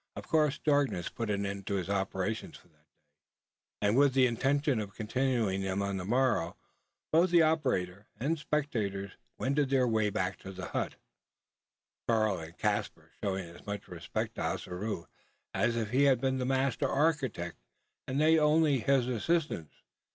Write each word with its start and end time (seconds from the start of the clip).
Of 0.15 0.27
course 0.27 0.57
darkness 0.57 1.09
put 1.09 1.29
an 1.29 1.45
end 1.45 1.67
to 1.67 1.75
his 1.75 1.87
operations 1.87 2.57
for 2.57 2.69
that 2.69 2.85
day; 2.89 2.97
and 3.87 3.95
with 3.95 4.15
the 4.15 4.25
intention 4.25 4.79
of 4.79 4.95
continuing 4.95 5.61
them 5.61 5.83
on 5.83 5.97
the 5.97 6.05
morrow, 6.05 6.57
both 7.13 7.29
the 7.29 7.43
operator 7.43 8.07
and 8.19 8.39
spectators 8.39 9.11
wended 9.37 9.69
their 9.69 9.87
way 9.87 10.09
back 10.09 10.39
to 10.39 10.51
the 10.51 10.69
hut 10.69 10.95
Karl 12.07 12.39
and 12.39 12.57
Caspar 12.57 13.11
showing 13.21 13.47
as 13.47 13.63
much 13.67 13.87
respect 13.87 14.33
to 14.37 14.41
Ossaroo, 14.41 15.05
as 15.53 15.75
if 15.77 15.91
he 15.91 16.05
had 16.05 16.19
been 16.19 16.39
the 16.39 16.45
master 16.47 16.89
architect, 16.89 17.57
and 18.07 18.19
they 18.19 18.39
only 18.39 18.79
his 18.79 19.07
assistants 19.07 19.51
or 19.51 19.55
labourers. 19.67 19.75